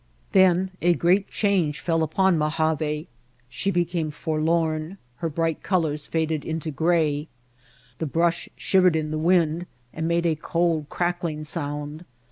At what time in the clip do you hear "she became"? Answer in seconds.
3.49-4.09